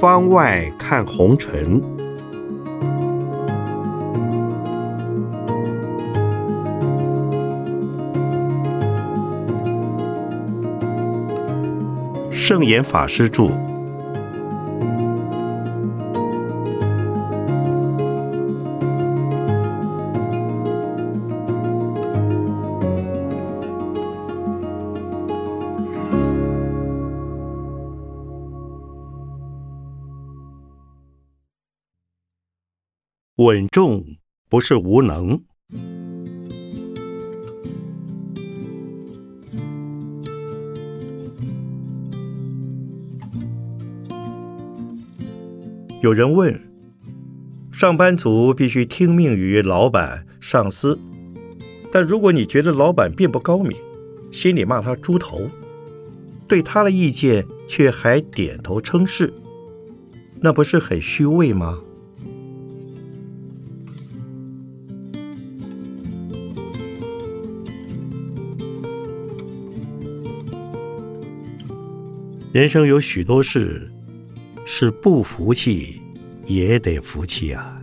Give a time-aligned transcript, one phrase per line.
[0.00, 1.82] 方外看红尘，
[12.30, 13.69] 圣严法师著。
[33.50, 34.04] 稳重
[34.48, 35.42] 不是无能。
[46.00, 46.60] 有人问：
[47.72, 50.96] 上班族必须听命于老板、上司，
[51.90, 53.76] 但如果你觉得老板并不高明，
[54.30, 55.50] 心里骂他猪头，
[56.46, 59.34] 对他的意见却还点头称是，
[60.36, 61.80] 那不是很虚伪吗？
[72.52, 73.88] 人生有许多事
[74.66, 76.02] 是不服气
[76.48, 77.80] 也得服气啊！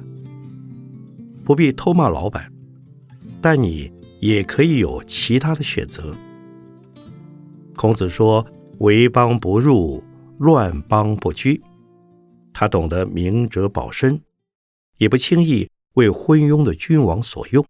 [1.46, 2.52] 不必偷骂老板，
[3.42, 6.14] 但你也可以有其他的选择。
[7.78, 8.46] 孔子说
[8.80, 10.04] ：“为邦不入，
[10.38, 11.62] 乱邦不居。”
[12.52, 14.22] 他懂得明哲保身，
[14.98, 17.66] 也不轻易为昏庸的君王所用。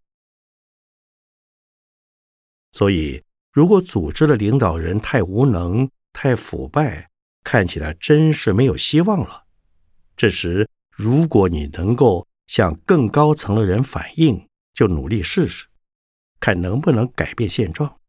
[2.72, 5.88] 所以，如果组织的领导人太无能，
[6.20, 7.08] 太腐败，
[7.44, 9.46] 看起来真是没有希望了。
[10.16, 15.68] 这时，如果你能够向更高层的人反映，就努力试试，
[16.40, 18.00] 看能不能改变现状。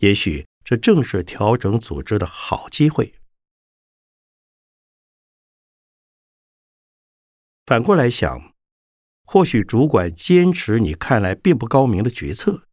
[0.00, 3.14] 也许这正是调整组织的好机会。
[7.64, 8.52] 反过来想，
[9.24, 12.68] 或许主管坚持你看来并不高明的决策，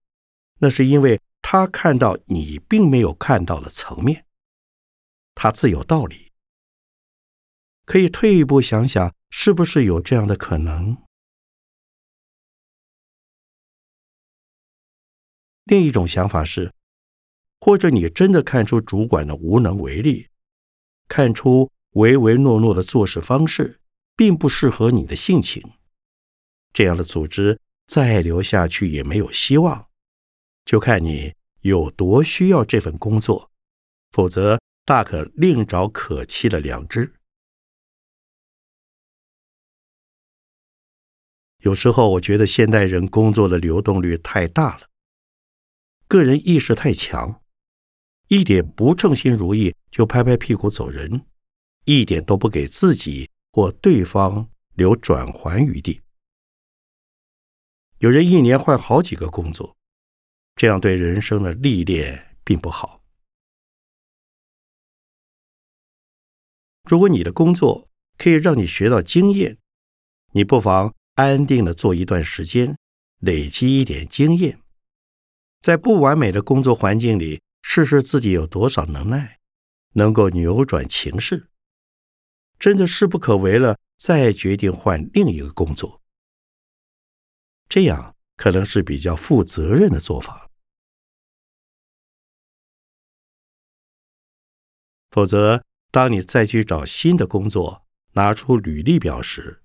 [0.58, 1.22] 那是因为。
[1.42, 4.26] 他看到你并没有看到的层面，
[5.34, 6.32] 他自有道理。
[7.86, 10.96] 可以退一步想想，是不是有这样的可能？
[15.64, 16.72] 另一种想法是，
[17.60, 20.30] 或者你真的看出主管的无能为力，
[21.08, 23.80] 看出唯唯诺诺的做事方式
[24.16, 25.64] 并不适合你的性情，
[26.72, 29.89] 这样的组织再留下去也没有希望，
[30.70, 31.34] 就看你。
[31.62, 33.52] 有多需要这份工作，
[34.12, 37.16] 否则大可另找可期的良知。
[41.58, 44.88] 有时候我觉得现代人工作的流动率太大了，
[46.08, 47.42] 个人意识太强，
[48.28, 51.26] 一点不称心如意就拍拍屁股走人，
[51.84, 56.00] 一点都不给自己或对方留转圜余地。
[57.98, 59.76] 有人一年换好几个工作。
[60.60, 63.02] 这样对人生的历练并不好。
[66.84, 69.58] 如果你的工作可以让你学到经验，
[70.34, 72.78] 你不妨安定的做一段时间，
[73.20, 74.60] 累积一点经验，
[75.62, 79.40] 在不完美的工作环境里试试自己有多少能耐，
[79.94, 81.48] 能够扭转情势。
[82.60, 86.02] 真的势不可为了，再决定换另一个工作，
[87.70, 90.49] 这样可能是比较负责任的做法。
[95.12, 99.62] 否则，当你再去找新的工作，拿出履历表时，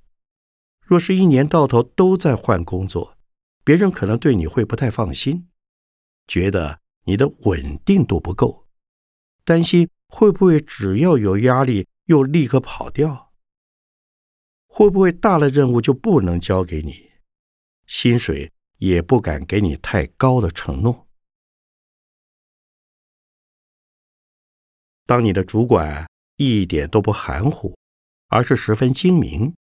[0.80, 3.16] 若是一年到头都在换工作，
[3.64, 5.48] 别人可能对你会不太放心，
[6.26, 8.66] 觉得你的稳定度不够，
[9.44, 13.32] 担心会不会只要有压力又立刻跑掉，
[14.66, 17.10] 会不会大的任务就不能交给你，
[17.86, 21.06] 薪水也不敢给你太高的承诺。
[25.06, 27.76] 当你的主管一点都不含糊，
[28.28, 29.54] 而是十分精明，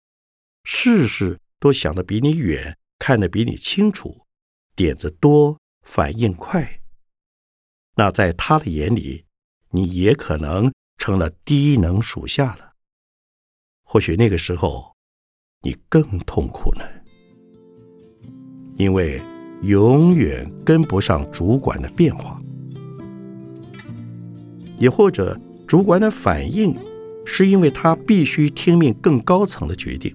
[0.64, 4.24] 事事都想得比你远，看得比你清楚，
[4.76, 6.80] 点子多，反应快，
[7.96, 9.24] 那在他的眼里，
[9.70, 12.72] 你也可能成了低能属下了。
[13.82, 14.94] 或许那个时候，
[15.62, 16.84] 你更痛苦呢，
[18.76, 19.20] 因为
[19.62, 22.40] 永远跟不上主管的变化。
[24.78, 26.74] 也或者，主管的反应
[27.24, 30.12] 是因为他必须听命更高层的决定，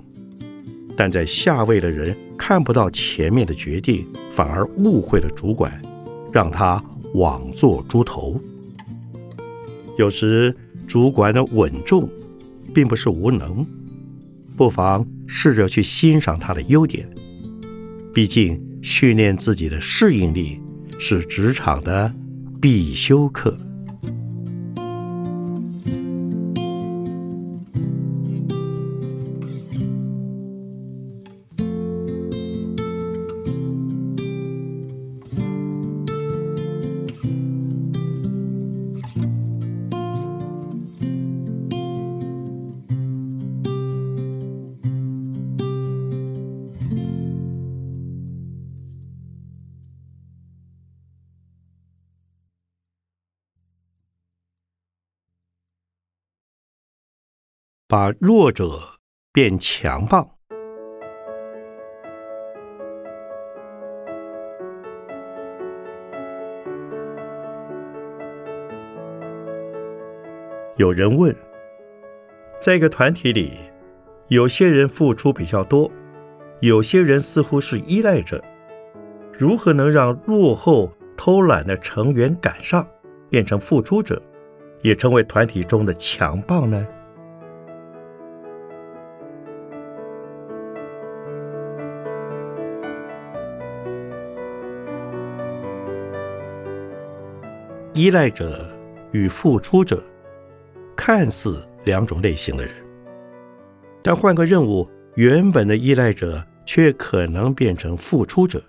[0.96, 5.82] 但在下位的人看不到前面的决定，反而误会了主管，
[6.32, 6.84] 让他
[7.14, 8.40] 枉做猪头。
[9.98, 10.56] 有时
[10.86, 12.08] 主管的稳重，
[12.74, 13.66] 并不是无能，
[14.56, 17.10] 不妨试着去欣赏他的优点。
[18.14, 20.60] 毕竟训练自己的适应力
[21.00, 22.14] 是职场的
[22.60, 23.58] 必修课。
[57.90, 58.70] 把弱者
[59.32, 60.30] 变强棒。
[70.76, 71.34] 有人问，
[72.60, 73.54] 在一个团体里，
[74.28, 75.90] 有些人付出比较多，
[76.60, 78.44] 有些人似乎是依赖者，
[79.32, 82.86] 如何能让落后、偷懒的成员赶上，
[83.30, 84.22] 变成付出者，
[84.82, 86.86] 也成为团体中的强棒呢？
[97.98, 98.72] 依赖者
[99.12, 100.06] 与付出者
[100.96, 102.72] 看似两种类型的人，
[104.04, 108.64] 但换个任务，原本的依赖者却可能变成付出者。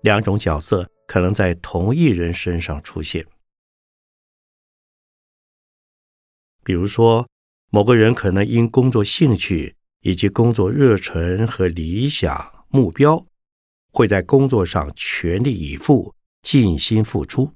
[0.00, 3.22] 两种角色可能在同一人身上出现。
[6.64, 7.28] 比如说，
[7.68, 13.26] 某个人可能因工作兴趣以及工作热忱和理想目标，
[13.92, 17.52] 会在工作上全力以赴、尽心付出。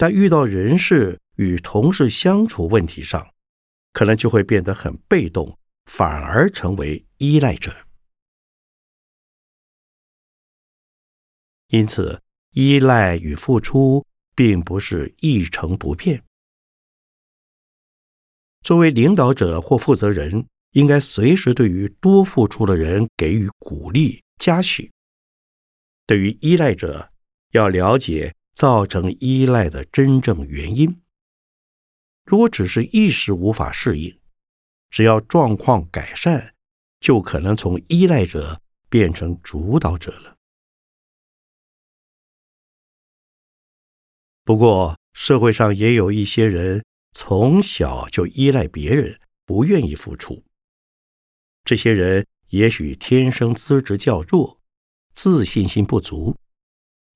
[0.00, 3.34] 但遇到人事与同事相处问题上，
[3.92, 7.86] 可能就会变得很被动，反而成为依赖者。
[11.66, 16.24] 因此，依赖与付出并不是一成不变。
[18.62, 24.90] 作为领导者或负责人，应该随时对于多付出的人给予鼓励嘉许。
[26.06, 27.12] 对于依赖者，
[27.50, 28.34] 要了解。
[28.60, 31.00] 造成依赖的真正原因。
[32.26, 34.20] 如果只是一时无法适应，
[34.90, 36.52] 只要状况改善，
[37.00, 38.60] 就可能从依赖者
[38.90, 40.36] 变成主导者了。
[44.44, 50.44] 不过，社会上也有一些人从小就依赖别人，不愿意付出。
[51.64, 54.60] 这些人也许天生资质较弱，
[55.14, 56.36] 自信心不足，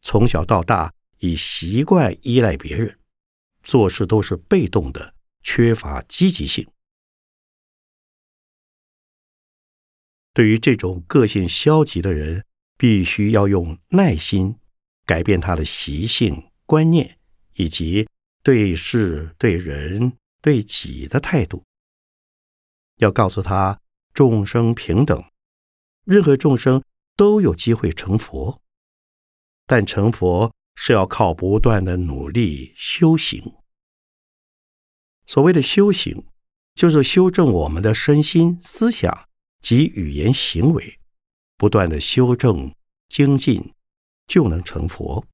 [0.01, 0.91] 从小到大。
[1.19, 2.99] 已习惯依赖别人，
[3.63, 6.69] 做事都是被动的，缺乏积极性。
[10.33, 12.45] 对于这种个性消极的人，
[12.77, 14.59] 必须要用耐心
[15.07, 17.19] 改变他的习性、观念
[17.55, 18.09] 以及
[18.43, 21.63] 对事、对人、对己的态度。
[22.97, 23.81] 要告诉他，
[24.13, 25.25] 众生平等，
[26.05, 26.83] 任何众生
[27.17, 28.61] 都有机会成佛，
[29.67, 30.53] 但成佛。
[30.75, 33.55] 是要靠不断的努力修行。
[35.27, 36.27] 所谓的修行，
[36.75, 39.29] 就是修正我们的身心、思想
[39.61, 40.99] 及语言行为，
[41.57, 42.75] 不断的修正
[43.09, 43.73] 精进，
[44.27, 45.25] 就能成佛。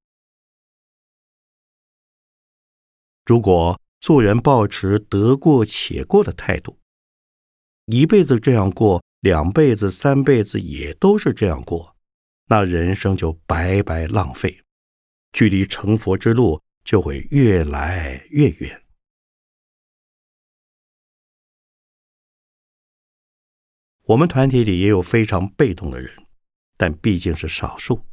[3.25, 6.79] 如果做人保持得过且过的态度，
[7.87, 11.97] 一辈子这样过，两辈子、三辈子也都是这样过，
[12.47, 14.63] 那人生就白白浪费。
[15.33, 18.83] 距离成佛之路就会越来越远。
[24.05, 26.27] 我们团体里也有非常被动的人，
[26.77, 28.05] 但毕竟是少数，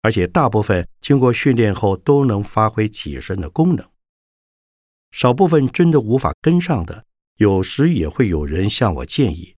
[0.00, 3.86] 而且大部分经过训练后都能发挥己身的功能。
[5.12, 7.04] 少部分真的无法跟上的，
[7.36, 9.54] 有时也会有人向我建议：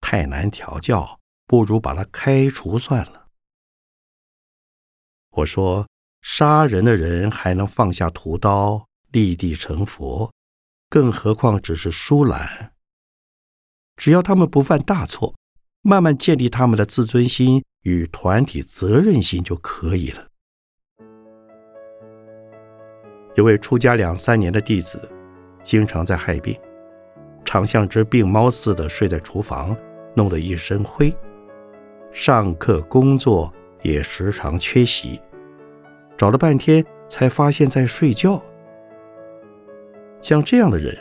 [0.00, 3.23] 太难调教，不如把他开除算了。
[5.36, 5.86] 我说
[6.22, 10.32] ：“杀人的人还能放下屠刀，立地成佛，
[10.88, 12.72] 更何况只是疏懒？
[13.96, 15.34] 只要他们不犯大错，
[15.82, 20.28] 慢慢建立他们的自尊心与团体责任心就可以了。”
[23.34, 25.10] 有位出家两三年的弟子，
[25.64, 26.56] 经常在害病，
[27.44, 29.76] 常像只病猫似的睡在厨房，
[30.14, 31.12] 弄得一身灰，
[32.12, 33.52] 上课工作
[33.84, 35.20] 也时常缺席，
[36.16, 38.42] 找了半天才发现在睡觉。
[40.20, 40.96] 像这样的人，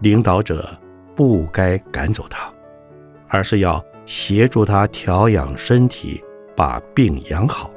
[0.00, 0.68] 领导者
[1.14, 2.52] 不该赶走他，
[3.28, 6.24] 而是要协助他调养身体，
[6.56, 7.70] 把病养好。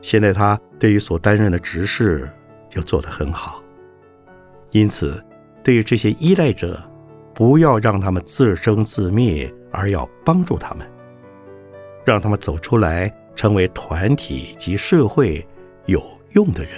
[0.00, 2.26] 现在他对于所担任的职事
[2.66, 3.62] 就做得很好，
[4.70, 5.22] 因此
[5.62, 6.80] 对于这些依赖者，
[7.34, 10.86] 不要让他们自生自灭，而要帮助他们，
[12.04, 15.46] 让他们走出来，成为团体及社会
[15.86, 16.02] 有
[16.32, 16.72] 用的人。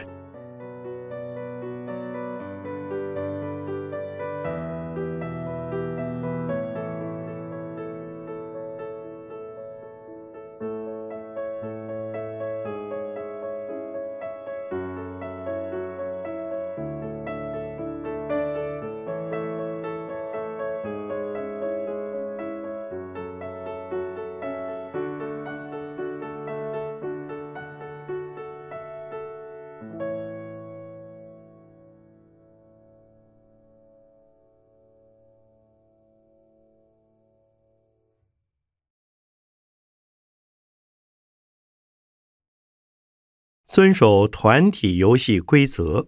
[43.74, 46.06] 遵守团体游戏规则。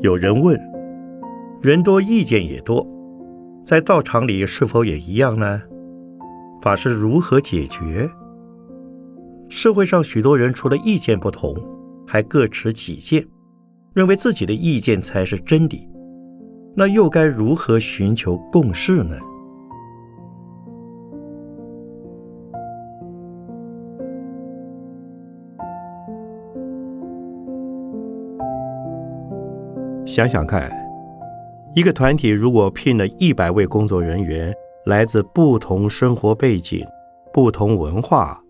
[0.00, 0.58] 有人问：
[1.60, 2.86] 人多意见也多，
[3.66, 5.60] 在道场里是否也一样呢？
[6.62, 8.08] 法师如何解决？
[9.50, 11.54] 社会上许多人除了意见不同，
[12.06, 13.22] 还各持己见，
[13.92, 15.86] 认为自己的意见才是真理。
[16.76, 19.16] 那又该如何寻求共识呢？
[30.04, 30.68] 想想看，
[31.76, 34.52] 一个团体如果聘了一百位工作人员，
[34.86, 36.84] 来自不同生活背景、
[37.32, 38.42] 不同文化，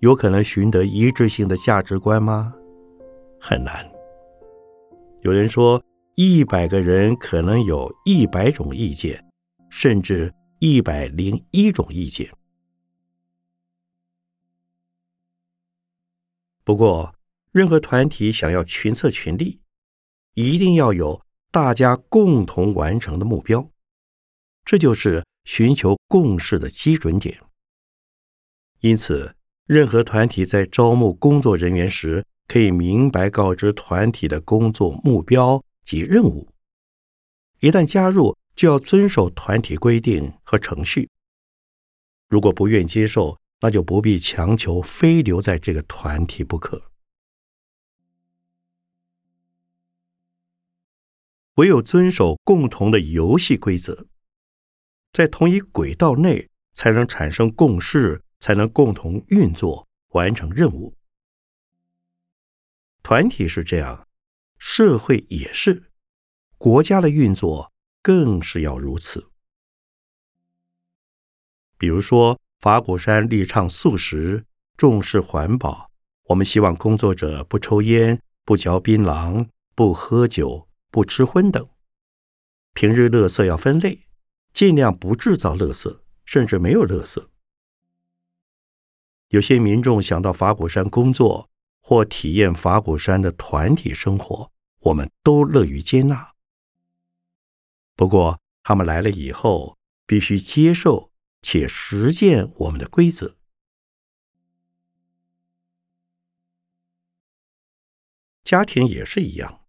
[0.00, 2.52] 有可能寻得一致性的价值观吗？
[3.40, 3.74] 很难。
[5.22, 5.82] 有人说。
[6.14, 9.24] 一百个人可能有一百种意见，
[9.70, 12.30] 甚至一百零一种意见。
[16.64, 17.14] 不过，
[17.50, 19.60] 任何团体想要群策群力，
[20.34, 23.70] 一定要有大家共同完成的目标，
[24.64, 27.40] 这就是寻求共识的基准点。
[28.80, 29.34] 因此，
[29.66, 35.64] 任何团体在招募工作人员时，可以明白告知团体的工作目标。
[35.84, 36.48] 及任务，
[37.60, 41.08] 一旦加入，就要遵守团体规定和程序。
[42.28, 46.90] 如果不愿接受，那就不必强求非留在这个团体不可。
[51.56, 54.06] 唯有遵守共同的游戏规则，
[55.12, 60.96] 在同一轨道内，才能产生共识，才能共同运作，完成任务。
[63.02, 64.08] 团体是这样。
[64.64, 65.90] 社会也是，
[66.56, 69.28] 国家的运作更是要如此。
[71.76, 75.90] 比如说，法鼓山力倡素食，重视环保。
[76.28, 81.68] 我们希望工作者不抽烟、不嚼槟榔、不喝酒、不吃荤等。
[82.72, 84.06] 平日垃圾要分类，
[84.54, 87.26] 尽量不制造垃圾，甚至没有垃圾。
[89.28, 91.50] 有些民众想到法鼓山工作。
[91.84, 94.51] 或体验法鼓山的团体生活，
[94.82, 96.34] 我们都乐于接纳。
[97.94, 103.36] 不过，他们来了以后，必须接受且实践我们的规则。
[108.42, 109.64] 家庭也是一样，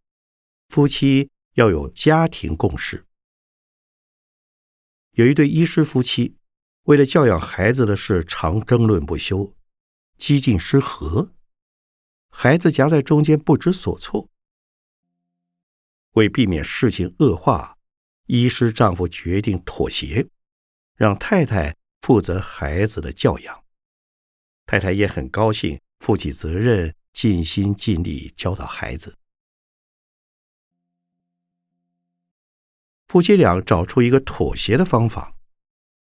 [0.68, 3.06] 夫妻要有家庭共识。
[5.12, 6.38] 有一对医师夫妻，
[6.84, 9.56] 为了教养孩子的事，常争论不休，
[10.18, 11.32] 几近失和。
[12.30, 14.32] 孩子夹在中间不知所措。
[16.14, 17.78] 为避免事情恶化，
[18.28, 20.28] 医师丈夫决定妥协，
[20.96, 23.64] 让太太负责孩子的教养。
[24.66, 29.16] 太太也很高兴，负起责任，尽心尽力教导孩子。
[33.08, 35.36] 夫妻俩找出一个妥协的方法，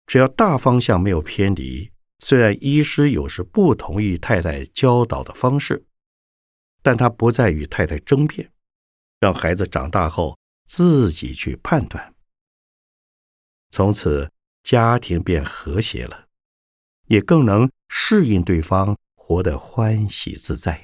[0.06, 1.92] 只要大方向没有偏离。
[2.20, 5.84] 虽然医师有时不同意太太教导的方式。
[6.84, 8.50] 但他不再与太太争辩，
[9.20, 12.14] 让孩子长大后自己去判断。
[13.72, 14.32] 从此，
[14.64, 16.26] 家庭变和谐了，
[17.08, 20.82] 也更能适应对方，活得欢喜自在。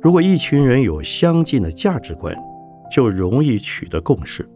[0.00, 2.36] 如果一群人有相近的价值观，
[2.90, 4.48] 就容易取得共识。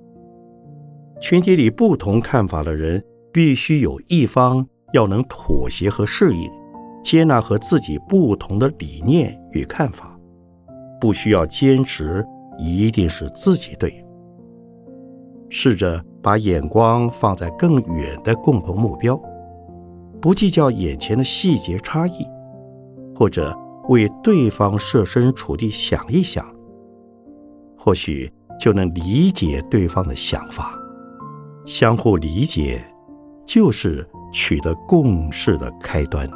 [1.20, 6.50] 群体里不同看法的人，必须有一方要能妥协和适应，
[7.06, 10.18] 接纳和自己不同的理念与看法，
[11.00, 12.26] 不需要坚持
[12.58, 14.04] 一定是自己对。
[15.48, 19.16] 试着把眼光放在更远的共同目标，
[20.20, 22.26] 不计较眼前的细节差异，
[23.14, 23.56] 或者。
[23.88, 26.44] 为对方设身处地想一想，
[27.78, 30.76] 或许就能理解对方的想法。
[31.64, 32.84] 相互理解，
[33.46, 36.28] 就是取得共识的开端。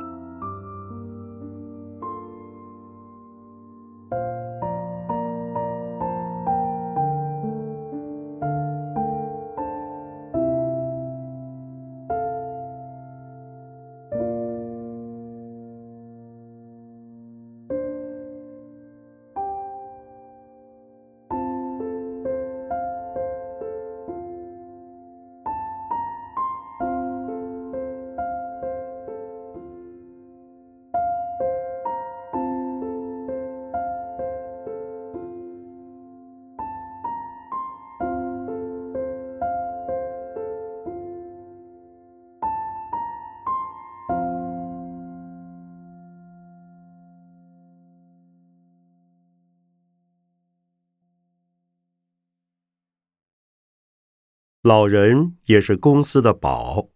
[54.71, 56.87] 老人也是公司的宝。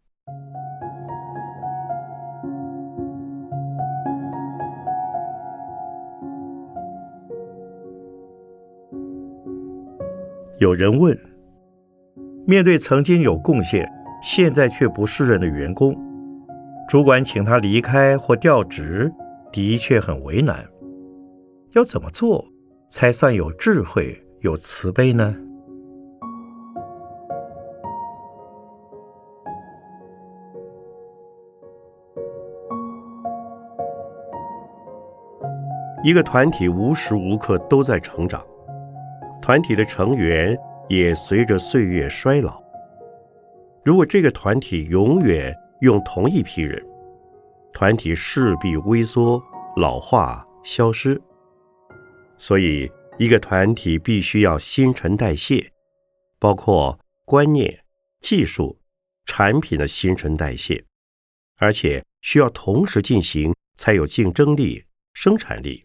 [10.59, 11.19] 有人问：
[12.47, 16.00] 面对曾经有贡献，现在却不胜任的员工，
[16.88, 19.12] 主管请他离开或调职，
[19.50, 20.64] 的确很为难。
[21.73, 22.47] 要怎么做
[22.88, 25.34] 才算有智慧、有慈悲呢？
[36.04, 38.47] 一个团体无时无刻都在成长，
[39.40, 40.54] 团体的成员
[40.86, 42.62] 也随着岁月衰老。
[43.82, 46.84] 如果这个团体永远用同一批人，
[47.73, 49.43] 团体势必萎缩、
[49.76, 51.19] 老化、消失。
[52.36, 55.71] 所以，一个团体必须要新陈代谢，
[56.38, 57.82] 包括观念、
[58.21, 58.78] 技术、
[59.25, 60.84] 产品的新陈代谢，
[61.56, 65.83] 而且需要同时进行，才有竞争力、生产力。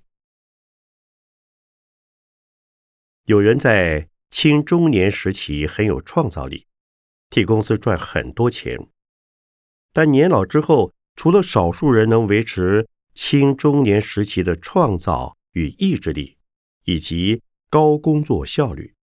[3.29, 6.65] 有人在青中年时期很有创造力，
[7.29, 8.89] 替公司赚很多钱，
[9.93, 16.39] 但年老之后，除了少数人能维持青中年时期的创造与意志力，
[16.85, 18.95] 以及高工作效率，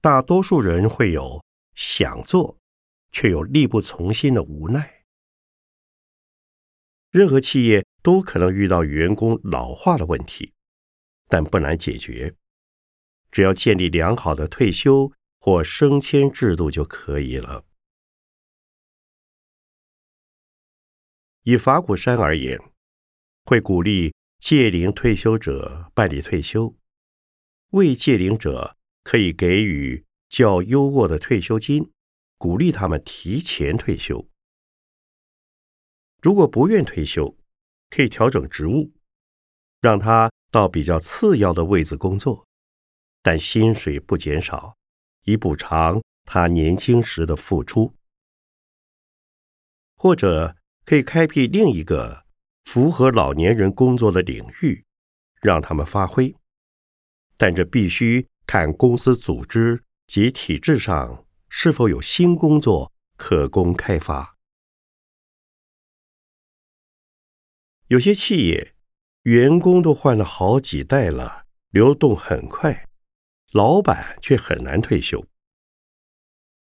[0.00, 2.56] 大多数人会有想做
[3.10, 5.02] 却又力不从心的无奈。
[7.10, 10.52] 任何企业都可能遇到员工老化的问题，
[11.26, 12.36] 但不难解决。
[13.32, 17.64] 只要建立良好的退休或升迁制度就可以了。
[21.42, 22.60] 以法鼓山而言，
[23.46, 26.76] 会鼓励届龄退休者办理退休，
[27.70, 31.90] 未届龄者可以给予较优渥的退休金，
[32.38, 34.28] 鼓励他们提前退休。
[36.20, 37.36] 如果不愿退休，
[37.90, 38.92] 可以调整职务，
[39.80, 42.46] 让他到比较次要的位置工作。
[43.22, 44.76] 但薪水不减少，
[45.24, 47.94] 以补偿他年轻时的付出，
[49.96, 52.24] 或者可以开辟另一个
[52.64, 54.84] 符合老年人工作的领域，
[55.40, 56.34] 让他们发挥。
[57.36, 64.36] 但这必须看公司组织及体制上是否有新工作可供开发。
[67.88, 68.74] 有些企业
[69.22, 72.88] 员工都换了好几代了，流动很快。
[73.52, 75.26] 老板却很难退休，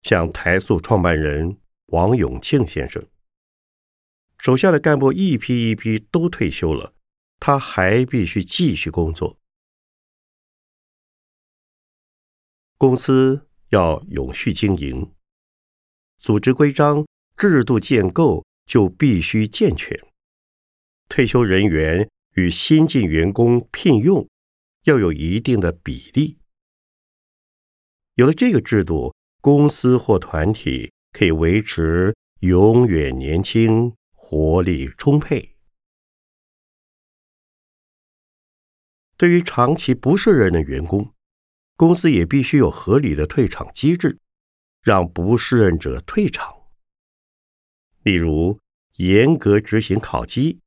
[0.00, 3.06] 像台塑创办人王永庆先生，
[4.38, 6.94] 手下的干部一批一批都退休了，
[7.38, 9.38] 他还必须继续工作。
[12.78, 15.12] 公司要永续经营，
[16.16, 20.00] 组织规章制度建构就必须健全，
[21.10, 24.26] 退休人员与新进员工聘用
[24.84, 26.39] 要有一定的比例。
[28.20, 35.56] 有了这个制度，公司或团体可以维持永远年轻，活力充沛。
[39.16, 41.14] 对于长期不胜任的员工，
[41.78, 44.18] 公司也必须有合理的退场机制，
[44.82, 46.54] 让不适任者退场。
[48.02, 48.60] 例如，
[48.96, 50.60] 严格执行考绩，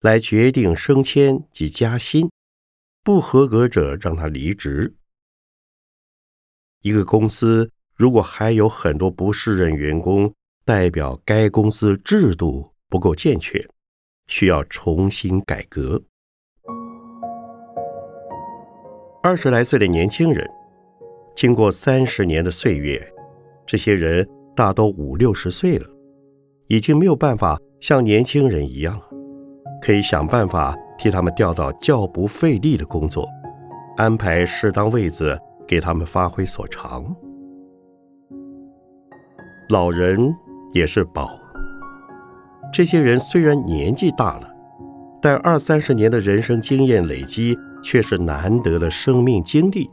[0.00, 2.30] 来决定升迁及加薪；
[3.02, 4.96] 不合格者让他离职。
[6.84, 10.30] 一个公司如果还有很多不适任员工，
[10.66, 13.66] 代表该公司制度不够健全，
[14.26, 16.02] 需要重新改革。
[19.22, 20.46] 二十来岁的年轻人，
[21.34, 23.02] 经过三十年的岁月，
[23.64, 25.88] 这些人大都五六十岁了，
[26.68, 29.00] 已经没有办法像年轻人一样，
[29.80, 33.26] 可以想办法替他们调到较不费力的工作，
[33.96, 37.04] 安排适当位子给他们发挥所长。
[39.70, 40.34] 老人
[40.72, 41.38] 也是宝，
[42.72, 44.48] 这些人虽然年纪大了，
[45.20, 47.56] 但二三十年的人生经验累积。
[47.86, 49.90] 却是难得的生命经历，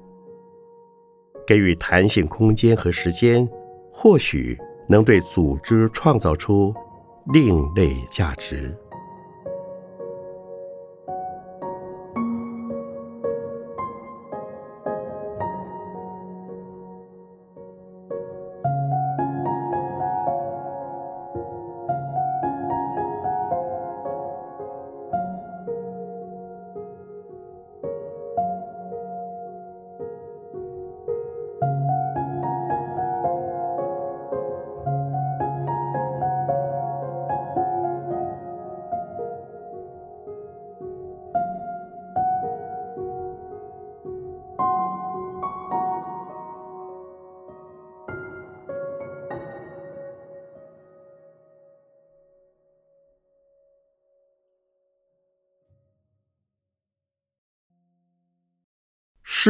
[1.46, 3.46] 给予弹性空间和时间，
[3.92, 4.58] 或许
[4.88, 6.74] 能对组织创造出
[7.34, 8.74] 另类价值。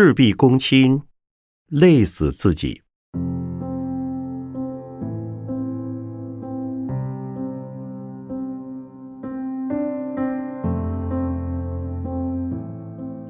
[0.04, 1.04] 事必躬亲，
[1.68, 2.82] 累死自己。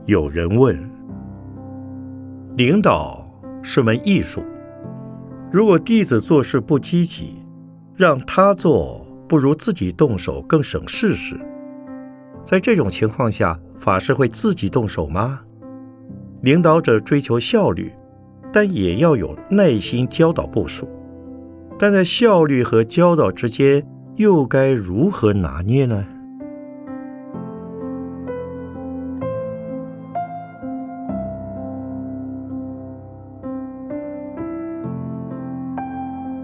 [0.05, 0.79] 有人问：
[2.55, 3.29] 领导
[3.61, 4.41] 是门艺术，
[5.51, 7.45] 如果弟子做事不积极，
[7.97, 11.37] 让他做不如自己动手更省事时，
[12.45, 15.41] 在这种情况下，法师会自己动手吗？
[16.41, 17.93] 领导者追求效率，
[18.51, 20.89] 但也要有耐心教导部署。
[21.77, 26.05] 但在效率和教导之间，又该如何拿捏呢？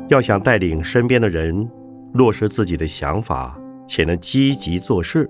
[0.09, 1.69] 要想带领身边的人
[2.13, 5.29] 落实自己的想法，且能积极做事，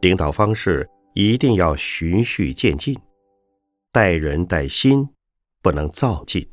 [0.00, 2.96] 领导方式一定要循序渐进。
[3.92, 5.08] 待人待心，
[5.60, 6.52] 不能造进。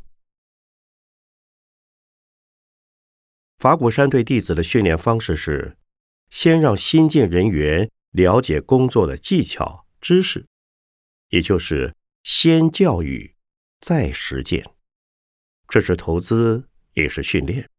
[3.60, 5.78] 法鼓山对弟子的训练方式是：
[6.30, 10.48] 先让新进人员了解工作的技巧、知识，
[11.30, 13.36] 也就是先教育
[13.80, 14.72] 再实践。
[15.68, 17.70] 这是投资，也是训练。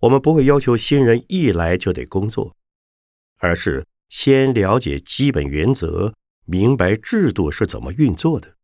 [0.00, 2.56] 我们不会要求新人一来就得工作，
[3.36, 6.14] 而是先了解基本原则。
[6.50, 8.56] 明白制度是怎么运作的，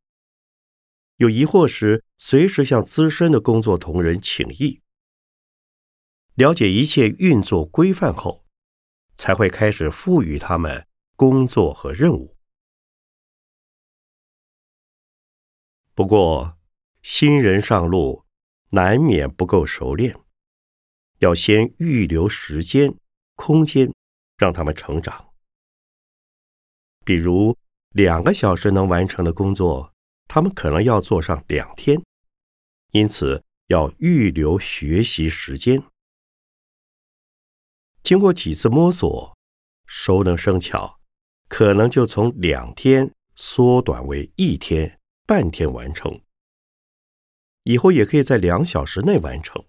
[1.18, 4.82] 有疑惑时，随时向资深的工作同仁请益。
[6.34, 8.44] 了解一切运作规范后，
[9.16, 12.36] 才会开始赋予他们工作和任务。
[15.94, 16.58] 不过，
[17.02, 18.24] 新人上路
[18.70, 20.18] 难免不够熟练，
[21.20, 22.92] 要先预留时间、
[23.36, 23.94] 空间，
[24.36, 25.32] 让他们成长。
[27.04, 27.56] 比如。
[27.96, 29.94] 两个小时能完成的工作，
[30.28, 31.98] 他们可能要做上两天，
[32.90, 35.82] 因此要预留学习时间。
[38.02, 39.34] 经过几次摸索，
[39.86, 41.00] 熟能生巧，
[41.48, 46.20] 可能就从两天缩短为一天、半天完成。
[47.62, 49.64] 以后也可以在两小时内完成。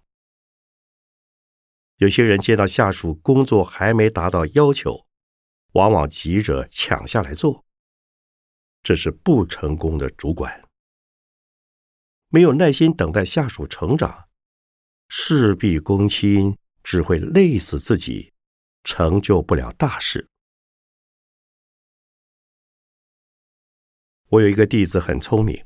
[1.96, 5.08] 有些人见到下属工作还没达到要求，
[5.72, 7.63] 往往急着抢下来做。
[8.88, 10.63] 这是不成功的主管，
[12.30, 14.30] 没有耐心等待下属成长，
[15.10, 18.32] 事必躬亲，只会累死自己，
[18.86, 20.30] 成就不了大事。
[24.30, 25.65] 我有一个弟子很聪明，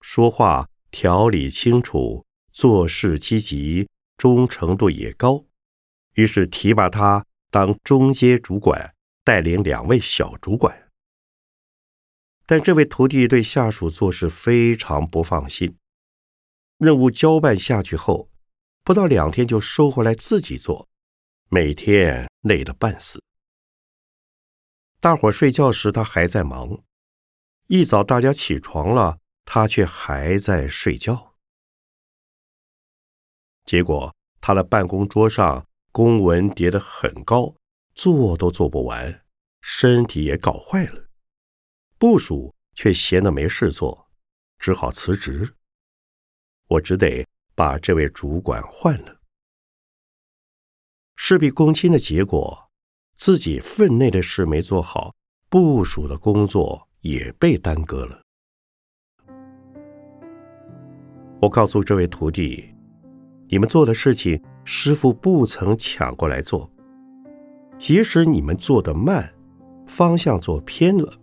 [0.00, 5.44] 说话条理清楚，做事积极，忠诚度也高，
[6.14, 10.87] 于是提拔他当中阶主管，带领两位小主管。
[12.50, 15.76] 但这位徒弟对下属做事非常不放心，
[16.78, 18.30] 任务交办下去后，
[18.82, 20.88] 不到两天就收回来自己做，
[21.50, 23.22] 每天累得半死。
[24.98, 26.82] 大伙睡觉时，他还在忙；
[27.66, 31.34] 一早大家起床了，他却还在睡觉。
[33.66, 37.54] 结果，他的办公桌上公文叠得很高，
[37.94, 39.22] 做都做不完，
[39.60, 41.07] 身体也搞坏了。
[41.98, 44.08] 部署却闲得没事做，
[44.60, 45.54] 只好辞职。
[46.68, 49.16] 我只得把这位主管换了。
[51.16, 52.70] 事必躬亲的结果，
[53.16, 55.12] 自己分内的事没做好，
[55.48, 58.22] 部署的工作也被耽搁了。
[61.40, 62.72] 我告诉这位徒弟
[63.50, 66.70] ：“你们做的事情，师傅不曾抢过来做。
[67.76, 69.34] 即使你们做的慢，
[69.86, 71.18] 方向做偏了。”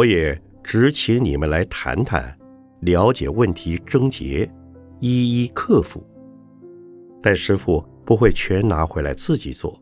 [0.00, 2.34] 我也只请你们来谈谈，
[2.80, 4.50] 了解问题症结，
[4.98, 6.02] 一一克服。
[7.22, 9.78] 但师傅不会全拿回来自己做，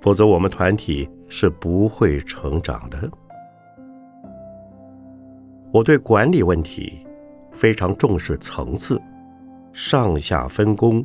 [0.00, 3.10] 否则我们团体是不会成长的。
[5.72, 7.04] 我对管理问题
[7.50, 9.02] 非常重视层次，
[9.72, 11.04] 上下分工，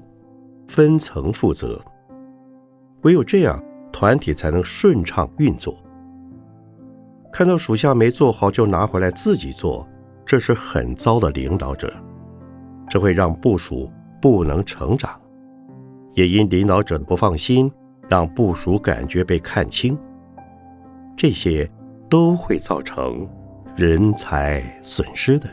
[0.68, 1.84] 分层负责。
[3.02, 3.60] 唯有这样，
[3.92, 5.76] 团体才能顺畅运作。
[7.34, 9.90] 看到属下没做好就拿回来自己做，
[10.24, 11.92] 这是很糟的领导者，
[12.88, 13.92] 这会让部署
[14.22, 15.20] 不能成长，
[16.14, 17.72] 也因领导者的不放心，
[18.08, 19.98] 让部署感觉被看轻，
[21.18, 21.68] 这些
[22.08, 23.28] 都会造成
[23.76, 25.50] 人才损失的。